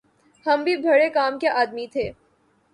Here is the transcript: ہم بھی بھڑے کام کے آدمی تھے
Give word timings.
ہم 0.45 0.63
بھی 0.63 0.75
بھڑے 0.77 1.09
کام 1.09 1.37
کے 1.39 1.49
آدمی 1.51 1.87
تھے 1.87 2.11